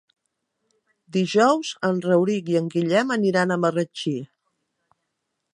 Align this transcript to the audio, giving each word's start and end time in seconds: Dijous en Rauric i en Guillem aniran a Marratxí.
Dijous 1.17 1.73
en 1.91 2.01
Rauric 2.07 2.51
i 2.55 2.59
en 2.63 2.73
Guillem 2.77 3.15
aniran 3.19 3.53
a 3.57 3.61
Marratxí. 3.67 4.19